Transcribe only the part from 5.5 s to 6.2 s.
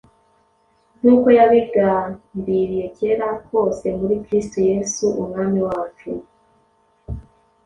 wacu.